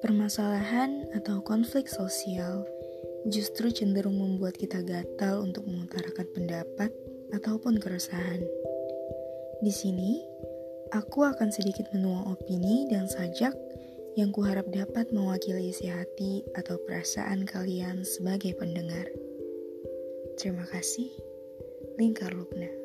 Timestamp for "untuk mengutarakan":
5.44-6.24